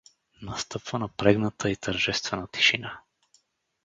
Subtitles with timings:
[0.41, 2.99] Настъпва напрегната и тържествена тишина.